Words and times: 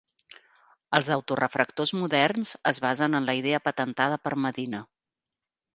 Els 0.99 1.11
auto 1.15 1.37
refractors 1.41 1.93
moderns 1.99 2.55
es 2.73 2.81
basen 2.87 3.19
en 3.21 3.29
la 3.31 3.37
idea 3.43 3.65
patentada 3.69 4.23
per 4.27 4.37
Medina. 4.49 4.83